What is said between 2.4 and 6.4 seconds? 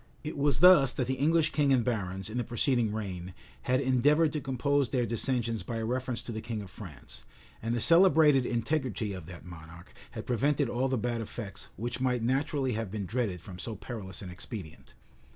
preceding reign, had endeavored to compose their dissensions by a reference to